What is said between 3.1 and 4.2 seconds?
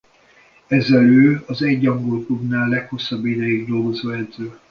ideig dolgozó